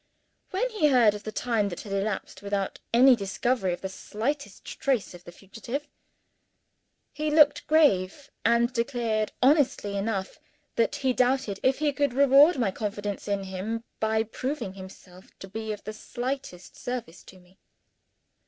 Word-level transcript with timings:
When 0.49 0.67
he 0.71 0.87
heard 0.87 1.13
of 1.13 1.21
the 1.21 1.31
time 1.31 1.69
that 1.69 1.81
had 1.81 1.93
elapsed 1.93 2.41
without 2.41 2.79
any 2.91 3.15
discovery 3.15 3.71
of 3.71 3.81
the 3.81 3.87
slightest 3.89 4.65
trace 4.65 5.13
of 5.13 5.25
the 5.25 5.31
fugitive, 5.31 5.87
he 7.13 7.29
looked 7.29 7.67
grave; 7.67 8.31
and 8.43 8.73
declared, 8.73 9.31
honestly 9.43 9.95
enough, 9.95 10.39
that 10.75 10.95
he 10.95 11.13
doubted 11.13 11.59
if 11.61 11.77
he 11.77 11.93
could 11.93 12.15
reward 12.15 12.57
my 12.57 12.71
confidence 12.71 13.27
in 13.27 13.43
him 13.43 13.83
by 13.99 14.23
proving 14.23 14.73
himself 14.73 15.37
to 15.37 15.47
be 15.47 15.71
of 15.71 15.83
the 15.83 15.93
slightest 15.93 16.75
service 16.75 17.21
to 17.25 17.39
me. 17.39 17.59